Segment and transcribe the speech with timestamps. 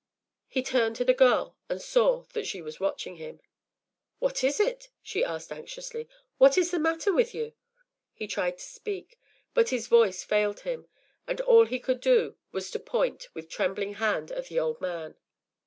[0.47, 3.39] He turned to the girl, and saw that she was watching him.
[4.17, 6.09] “What is it?” she asked anxiously.
[6.39, 7.53] “What is the matter with you?”
[8.11, 9.19] He tried to speak,
[9.53, 10.87] but his voice failed him,
[11.27, 15.17] and all he could do was to point with trembling hand to the old man.